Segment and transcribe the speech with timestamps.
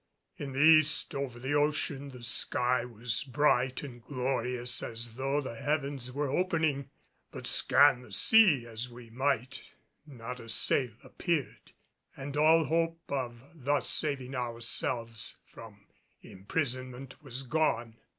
[0.35, 5.57] In the east over the ocean the sky was bright and glorious as though the
[5.57, 6.89] heavens were opening.
[7.29, 9.61] But scan the sea as we might,
[10.07, 11.73] not a sail appeared
[12.17, 15.85] and all hope of thus saving ourselves from
[16.23, 17.97] imprisonment was gone.